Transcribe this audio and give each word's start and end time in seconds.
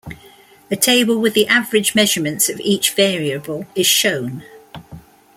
A 0.71 0.75
table 0.75 1.19
with 1.19 1.35
the 1.35 1.45
average 1.47 1.93
measurements 1.93 2.49
of 2.49 2.59
each 2.61 2.93
variable 2.95 3.67
is 3.75 3.85
shown. 3.85 4.41